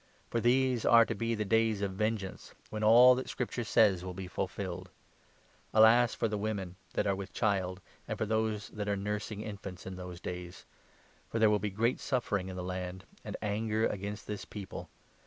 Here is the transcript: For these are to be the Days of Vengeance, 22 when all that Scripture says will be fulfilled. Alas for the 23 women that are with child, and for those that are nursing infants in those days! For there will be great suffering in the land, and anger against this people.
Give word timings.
For 0.31 0.39
these 0.39 0.83
are 0.83 1.05
to 1.05 1.13
be 1.13 1.35
the 1.35 1.45
Days 1.45 1.83
of 1.83 1.91
Vengeance, 1.91 2.55
22 2.69 2.71
when 2.71 2.83
all 2.83 3.13
that 3.13 3.29
Scripture 3.29 3.63
says 3.63 4.03
will 4.03 4.15
be 4.15 4.25
fulfilled. 4.27 4.89
Alas 5.75 6.15
for 6.15 6.27
the 6.27 6.37
23 6.37 6.43
women 6.49 6.75
that 6.93 7.05
are 7.05 7.15
with 7.15 7.31
child, 7.33 7.81
and 8.07 8.17
for 8.17 8.25
those 8.25 8.69
that 8.69 8.89
are 8.89 8.97
nursing 8.97 9.41
infants 9.41 9.85
in 9.85 9.97
those 9.97 10.19
days! 10.19 10.65
For 11.29 11.37
there 11.37 11.51
will 11.51 11.59
be 11.59 11.69
great 11.69 11.99
suffering 11.99 12.49
in 12.49 12.55
the 12.55 12.63
land, 12.63 13.03
and 13.23 13.37
anger 13.43 13.85
against 13.85 14.25
this 14.25 14.43
people. 14.43 14.89